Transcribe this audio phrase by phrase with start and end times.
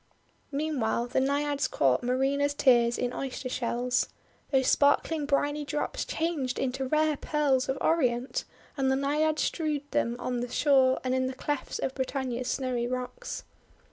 [0.51, 4.09] Meanwhile, the Naiads caught Marina's tears in Oyster shells.
[4.49, 8.43] Those sparkling briny drops changed into rare pearls of Orient,
[8.75, 12.87] and the Naiads strewed them on the shore and in the clefts of Britannia's snowy
[12.87, 13.43] rocks.